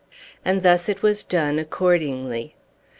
[0.43, 2.55] And thus it was done, accordingly.